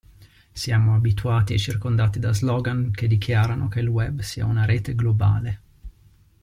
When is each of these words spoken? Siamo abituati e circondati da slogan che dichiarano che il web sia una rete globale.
Siamo 0.51 0.95
abituati 0.95 1.53
e 1.53 1.59
circondati 1.59 2.17
da 2.17 2.33
slogan 2.33 2.89
che 2.89 3.05
dichiarano 3.05 3.67
che 3.67 3.81
il 3.81 3.87
web 3.87 4.21
sia 4.21 4.47
una 4.47 4.65
rete 4.65 4.95
globale. 4.95 5.61